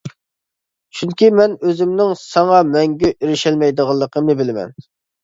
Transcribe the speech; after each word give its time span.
چۈنكى 0.99 1.27
مەن 1.39 1.53
ئۆزۈمنىڭ 1.67 2.13
ساڭا 2.21 2.63
مەڭگۈ 2.71 3.13
ئېرىشەلمەيدىغانلىقىمنى 3.13 4.37
بىلىمەن! 4.41 4.75